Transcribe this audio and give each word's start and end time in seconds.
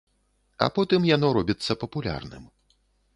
А 0.65 0.69
потым 0.77 1.05
яно 1.09 1.29
робіцца 1.39 1.75
папулярным. 1.83 2.49